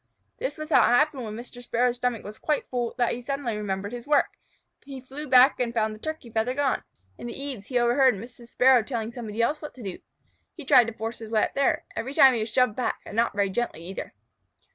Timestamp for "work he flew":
4.07-5.27